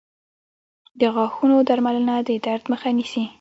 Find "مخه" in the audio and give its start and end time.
2.71-2.89